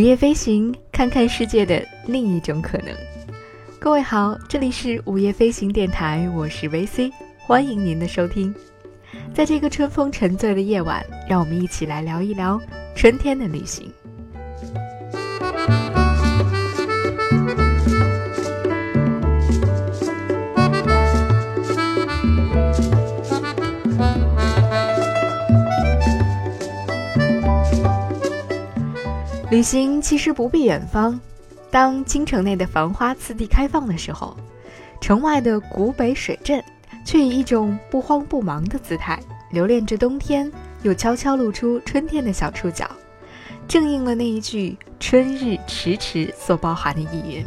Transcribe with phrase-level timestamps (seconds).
[0.00, 2.86] 午夜飞行，看看世界的另一种可能。
[3.78, 8.54] 各位好，这里是午夜飞行电台，我是 VC，欢迎您的收听。
[9.34, 12.58] 在这个春风沉醉的夜晚，让我们一起来聊一聊
[12.96, 13.92] 春天的旅行。
[29.60, 31.20] 旅行其实不必远方，
[31.70, 34.34] 当京城内的繁花次第开放的时候，
[35.02, 36.64] 城外的古北水镇
[37.04, 40.50] 却以一种不慌不忙的姿态，留恋着冬天，
[40.82, 42.90] 又悄悄露出春天的小触角，
[43.68, 47.44] 正应了那一句“春日迟迟”所包含的意蕴。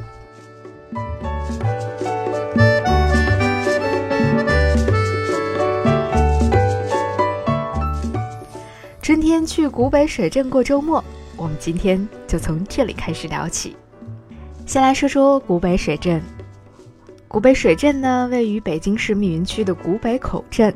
[9.01, 11.03] 春天去古北水镇过周末。
[11.43, 13.75] 我们今天就从这里开始聊起。
[14.65, 16.21] 先来说说古北水镇。
[17.27, 20.73] 古北水镇呢，位于北京市密云区的古北口镇，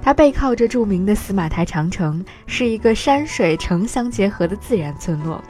[0.00, 5.42] 它背靠着著名的司马台长城，是一个山水城乡结合的自然村落。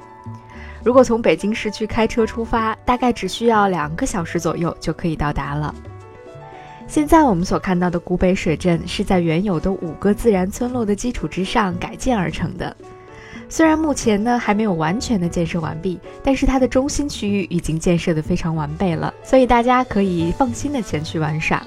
[0.83, 5.75] 如果从北京市区开车出发，大概只需要两个小时左右就可以到达了。
[6.87, 12.75] 现在我们所看到的古北水镇，是在原有的五个自然村落的基础之上改建而成的。
[13.49, 21.63] 虽然目前呢还没有完全的建设完毕，但是它的中心区域已经建设的非常完备了，所以大家可以放心的前去玩耍。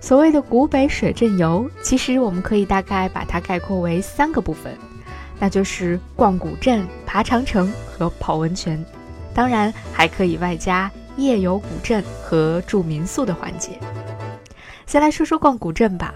[0.00, 4.72] 所谓的古北水镇游，其实我们可以大概把它概括为三个部分，
[5.40, 8.82] 那就是逛古镇、爬长城和泡温泉，
[9.34, 13.80] 当然还可以外加夜游古镇和住民宿的环节。
[14.86, 16.14] 先来说说逛古镇吧。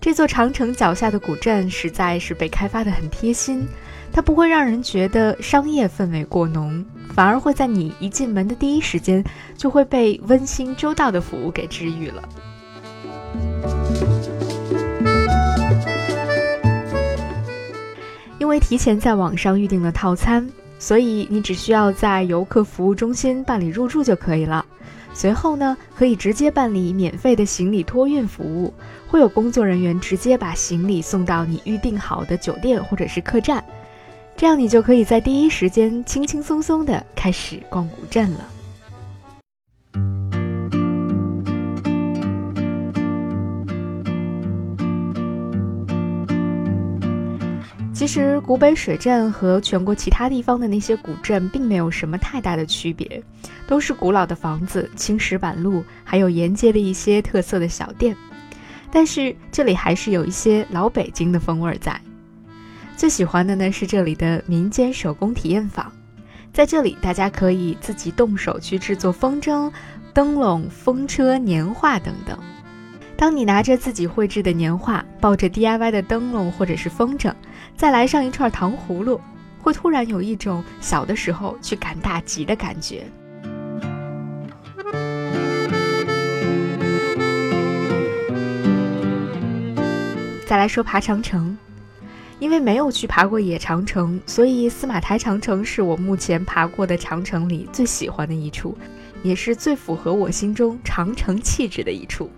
[0.00, 3.66] 这座长城脚下的古镇实在是被开发的很贴心，
[4.12, 9.22] 它不会让人觉得商业氛围过浓，反而会在你一进门的第一时间
[9.56, 12.22] 就会被温馨周到的服务给治愈了。
[18.38, 20.48] 因为提前在网上预订了套餐，
[20.78, 24.64] 所以你只需要在游客服务中心办理入住就可以了。
[25.12, 28.72] 随后呢，可以直接办理免费的行李托运服务，
[29.06, 33.62] 会有工作人员直接把行李送到你预定好的酒店或者是客栈，
[34.34, 38.38] 这样你就可以在第一时间轻轻松松的开始逛古镇了。
[47.92, 53.22] 其实古北水镇和全国其他地方的那些古镇并没有什么太大的区别，
[53.70, 58.16] 都是古老的房子、青石板路，还有沿街的一些特色的小店。
[58.90, 62.00] 但是这里还是有一些老北京的风味在。
[62.96, 65.92] 最喜欢的呢是这里的民间手工体验坊，
[66.52, 69.70] 在这里大家可以自己动手去制作风筝、
[70.12, 72.36] 灯笼、风车、年画等等。
[73.16, 77.32] 当你拿着自己绘制的年画，抱着 DIY 的灯笼或者是风筝，
[77.76, 79.20] 再来上一串糖葫芦，
[79.60, 83.06] 会突然有一种小的时候去赶大集的感觉。
[90.50, 91.56] 再来说爬长城，
[92.40, 98.76] 因为没有去爬过野长城，所以司马台长城是我目前爬过的长城里最喜欢的一处，
[99.22, 102.28] 也是最符合我心中长城气质的一处。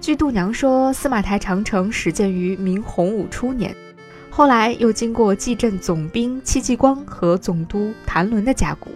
[0.00, 3.72] 据度娘说，司马台长城始建于明洪武初年，
[4.28, 8.90] 后来又经过蓟镇总兵戚继光和总督谭纶的加固。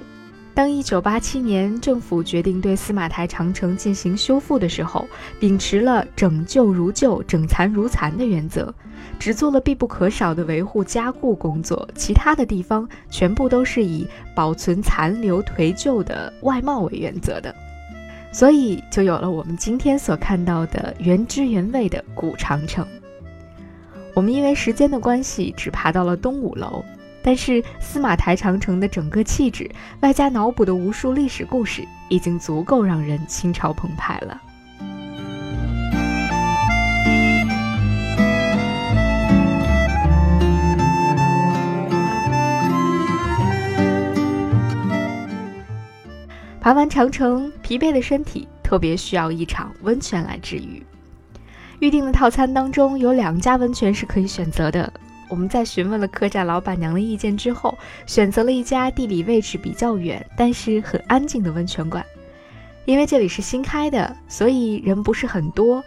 [0.53, 8.75] 当1987年政府决定对司马台长城进行修复的时候，秉持了整旧如旧、整残如残的原则，
[9.19, 17.55] 只做了必不可少的维护加固工作，其他的地方全部都是以保存残留颓旧的外貌为原则的。
[18.33, 22.87] 所以就有了我们今天所看到的原汁原味的古长城。
[24.15, 26.85] 我们因为时间的关系，只爬到了东五楼，
[27.23, 29.71] 但是司马台长城的整个气质，
[30.01, 34.41] 外加脑补的无数历史故事，已经足够让人心潮澎湃了。
[46.61, 50.85] 爬完长城，疲惫的身体特别需要一场温泉来治愈。
[51.79, 54.93] 预定的套餐当中有两家温泉是可以选择的。
[55.31, 62.05] 我们在询问了客栈老板娘的意见之后，选择了一家地理位置比较远，但是很安静的温泉馆。
[62.85, 65.83] 因为这里是新开的，所以人不是很多，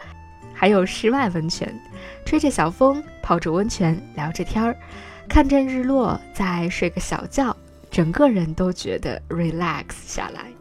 [0.54, 1.78] 还有室外温泉，
[2.24, 4.78] 吹着小风，泡着温泉，聊着天儿，
[5.28, 7.54] 看着日落，再睡个小觉，
[7.92, 10.53] 整个人都觉得 relax 下来。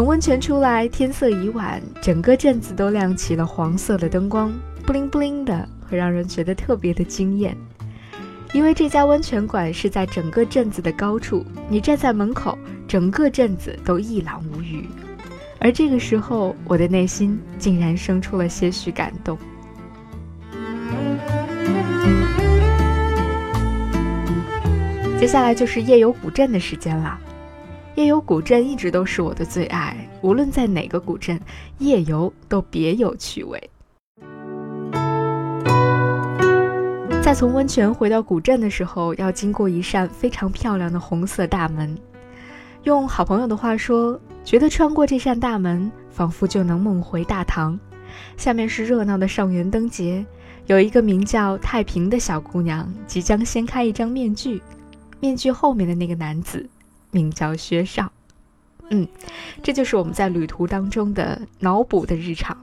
[0.00, 4.50] 从温泉出来，天色已晚，整个镇子都亮起了黄色的灯光，
[4.86, 7.54] 布灵布灵的，会让人觉得特别的惊艳。
[8.54, 12.56] 因为这家温泉馆是在整个镇子的高处，你站在门口，
[12.88, 14.88] 整个镇子都一览无余。
[15.58, 19.36] 而这个时候，我的内心竟然生出了些许感动。
[25.18, 27.20] 接下来就是夜游古镇的时间了。
[28.00, 31.38] 夜游古镇一直都是我的最爱，无论在哪个古镇，
[31.80, 33.70] 夜游都别有趣味。
[37.22, 41.94] 在从温泉回到古镇的时候，要经过一扇非常漂亮的红色大门。
[42.84, 47.78] 用好朋友的话说，觉得穿过这扇大门，仿佛就能梦回大唐。
[48.38, 50.24] 下面是热闹的上元灯节，
[50.64, 54.62] 有一个名叫太平的小姑娘即将掀开一张面具，
[55.20, 56.66] 面具后面的那个男子。
[57.10, 58.10] 名叫薛少，
[58.90, 59.06] 嗯，
[59.62, 62.56] 这就是我们在旅途当中的脑补的日常。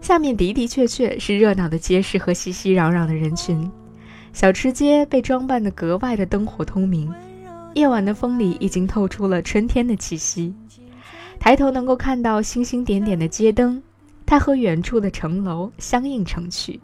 [0.00, 3.70] 下面的的确确是热闹的街市和熙熙攘攘的人群，
[4.32, 7.12] 小吃街被装扮的格外的灯火通明，
[7.74, 10.54] 夜晚的风里已经透出了春天的气息。
[11.38, 13.82] 抬头能够看到星星点点的街灯，
[14.26, 16.78] 它和远处的城楼相映成趣，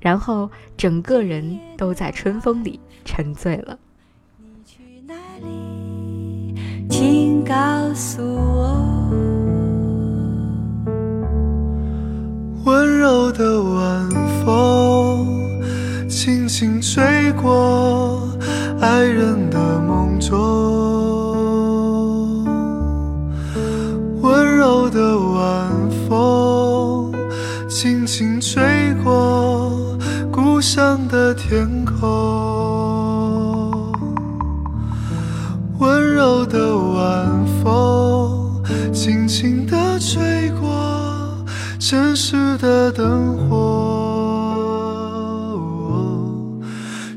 [0.00, 3.78] 然后整个人都在春风里沉醉了。
[4.38, 6.54] 你去哪里？
[6.90, 7.54] 请告
[7.94, 8.74] 诉我。
[12.64, 14.10] 温柔的晚
[14.44, 15.60] 风
[16.08, 18.26] 轻轻吹过
[18.80, 19.43] 爱人
[36.46, 38.62] 的晚风
[38.92, 41.44] 轻轻地吹过
[41.78, 43.90] 城市的灯火。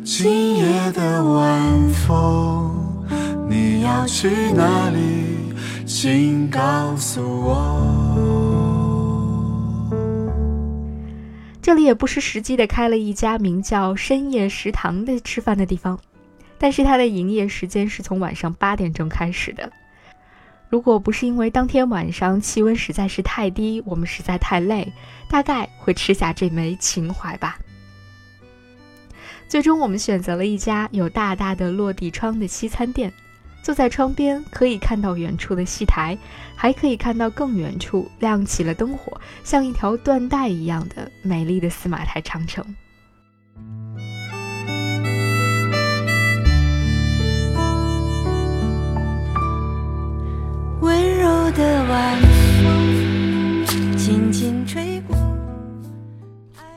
[0.04, 2.72] 今夜的晚风，
[3.50, 5.54] 你要去哪里？
[5.86, 7.84] 请告诉我。
[11.62, 16.00] 这里也不失时机的开了一家名叫深夜食堂的吃饭的地方，
[16.58, 19.72] 但是它的营业时间是从晚上八点钟开始的。
[20.70, 24.92] 如果不是因为当天晚上气温实在是太低，我们实在太累，
[25.30, 27.58] 大概会吃下这枚情怀吧。
[29.48, 33.14] 最终，我们选择了一家有大大的落地窗的西餐店。
[33.64, 36.18] 坐在窗边，可以看到远处的戏台，
[36.56, 42.64] 还可以看到更远处亮起了灯火，像一条缎带一样的美丽的司马台长城。
[50.88, 52.18] 温柔的晚
[52.64, 53.66] 风
[53.98, 55.18] 轻轻吹过。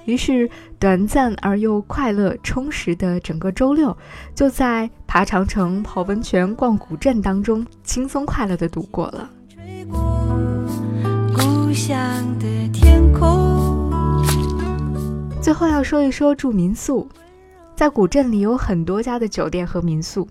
[0.04, 0.50] 于是，
[0.80, 3.96] 短暂而又快乐、充实的整个周六，
[4.34, 9.30] 就在爬长城、泡温泉、逛古镇当中，轻松快乐的度过了。
[11.32, 11.96] 故乡
[12.40, 13.92] 的天空
[15.40, 17.08] 最后要说一说住民宿，
[17.76, 20.26] 在古镇里有很多家的酒店和民宿，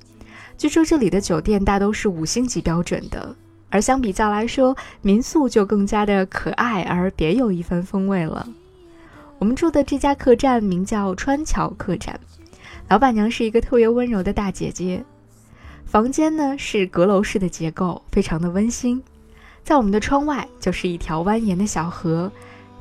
[0.57, 3.33] 据说这里的酒店大都是五星级标准的，
[3.69, 8.47] 而相比较来说，民宿就更加的可爱而别有一番风味了。
[9.37, 12.19] 我们住的这家客栈名叫川桥客栈，
[12.87, 15.03] 老板娘是一个特别温柔的大姐姐。
[15.85, 19.01] 房间呢是阁楼式的结构，非常的温馨。
[19.63, 22.31] 在我们的窗外就是一条蜿蜒的小河，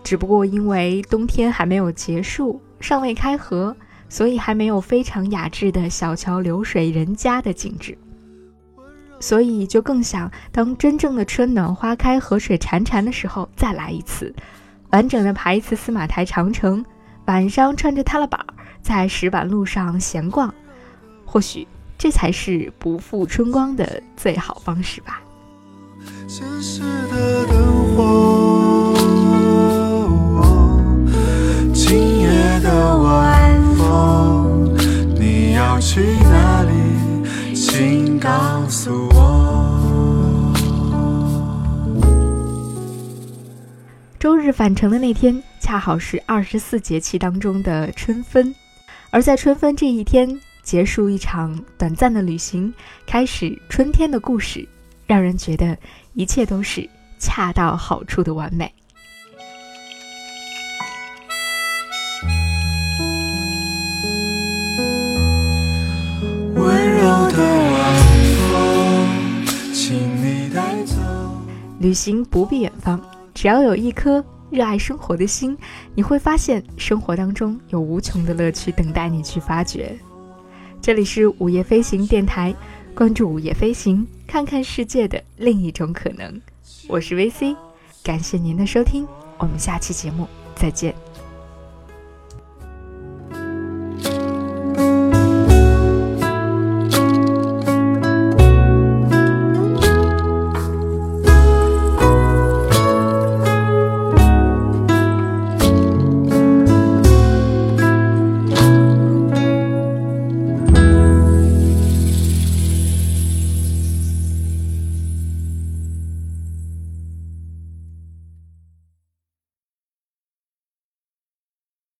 [0.02, 3.76] 只不过因为冬天还没有结束，尚未开河，
[4.08, 7.96] 所以还没有非常雅致的小桥流水人家的景致。
[9.20, 14.34] 所以就更想当真正的春暖花开、河水潺潺的时候再来一次。
[14.90, 16.84] 完整的爬一次司马台长城，
[17.26, 18.44] 晚上穿着踏拉板
[18.80, 20.54] 在石板路上闲逛，
[21.26, 21.66] 或许
[21.98, 25.20] 这才是不负春光的最好方式吧。
[26.26, 28.94] 现实的灯火
[31.74, 34.74] 今夜的晚风，
[35.18, 36.27] 你要去？
[38.28, 40.52] 告诉我。
[44.18, 48.54] 周日返程的那天，恰好是二十四节气当中的春分，
[49.08, 52.70] 而在春分这一天，结束一场短暂的旅行，
[53.06, 54.68] 开始春天的故事，
[55.06, 55.74] 让人觉得
[56.12, 56.86] 一切都是
[57.18, 58.70] 恰到好处的完美。
[71.78, 73.00] 旅行不必远方，
[73.32, 75.56] 只要有一颗热爱生活的心，
[75.94, 79.96] 你会发现生活当中有无穷的乐趣等待你去发掘。
[80.80, 82.54] 这里是午夜飞行电台，
[82.94, 86.40] 关注午夜飞行，看看世界的另一种可能。
[86.88, 87.56] 我是 VC，
[88.02, 89.06] 感谢您的收听，
[89.38, 91.07] 我们下期节目再见。